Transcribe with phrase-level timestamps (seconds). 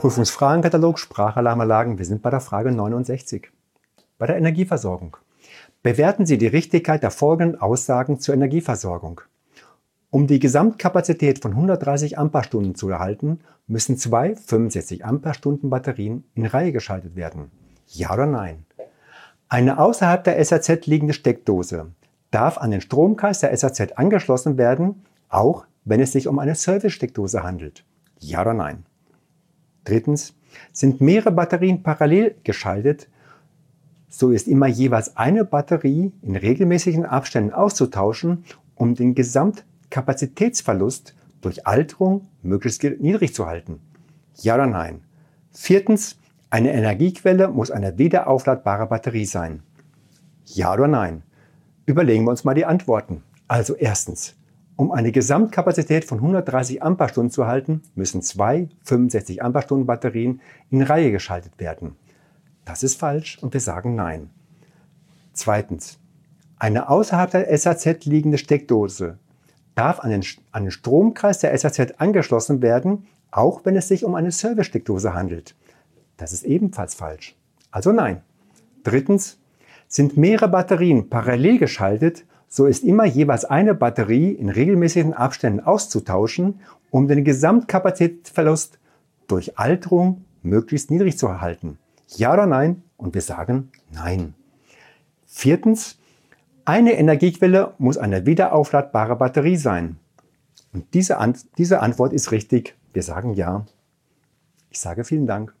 [0.00, 1.98] Prüfungsfragenkatalog Sprachalarmanlagen.
[1.98, 3.50] Wir sind bei der Frage 69.
[4.16, 5.18] Bei der Energieversorgung.
[5.82, 9.20] Bewerten Sie die Richtigkeit der folgenden Aussagen zur Energieversorgung.
[10.08, 16.72] Um die Gesamtkapazität von 130 Ampere-Stunden zu erhalten, müssen zwei 65 Ampere-Stunden Batterien in Reihe
[16.72, 17.50] geschaltet werden.
[17.86, 18.64] Ja oder nein?
[19.50, 21.88] Eine außerhalb der SAZ liegende Steckdose
[22.30, 27.42] darf an den Stromkreis der SAZ angeschlossen werden, auch wenn es sich um eine Service-Steckdose
[27.42, 27.84] handelt.
[28.18, 28.86] Ja oder nein?
[29.90, 30.34] Drittens,
[30.72, 33.08] sind mehrere Batterien parallel geschaltet,
[34.08, 38.44] so ist immer jeweils eine Batterie in regelmäßigen Abständen auszutauschen,
[38.76, 43.80] um den Gesamtkapazitätsverlust durch Alterung möglichst niedrig zu halten.
[44.36, 45.00] Ja oder nein?
[45.50, 49.64] Viertens, eine Energiequelle muss eine wiederaufladbare Batterie sein.
[50.44, 51.24] Ja oder nein?
[51.84, 53.24] Überlegen wir uns mal die Antworten.
[53.48, 54.36] Also erstens,
[54.80, 61.12] um eine Gesamtkapazität von 130 Ampere-Stunden zu halten, müssen zwei 65 Ampere-Stunden Batterien in Reihe
[61.12, 61.96] geschaltet werden.
[62.64, 64.30] Das ist falsch und wir sagen nein.
[65.34, 65.98] Zweitens,
[66.58, 69.18] eine außerhalb der SAZ liegende Steckdose
[69.74, 74.14] darf an den, an den Stromkreis der SAZ angeschlossen werden, auch wenn es sich um
[74.14, 75.56] eine Service-Steckdose handelt.
[76.16, 77.36] Das ist ebenfalls falsch.
[77.70, 78.22] Also nein.
[78.82, 79.38] Drittens,
[79.88, 86.60] sind mehrere Batterien parallel geschaltet, so ist immer jeweils eine Batterie in regelmäßigen Abständen auszutauschen,
[86.90, 88.80] um den Gesamtkapazitätsverlust
[89.28, 91.78] durch Alterung möglichst niedrig zu erhalten.
[92.08, 92.82] Ja oder nein?
[92.96, 94.34] Und wir sagen nein.
[95.26, 95.98] Viertens,
[96.64, 99.96] eine Energiequelle muss eine wiederaufladbare Batterie sein.
[100.72, 102.76] Und diese, Ant diese Antwort ist richtig.
[102.92, 103.64] Wir sagen ja.
[104.70, 105.54] Ich sage vielen Dank.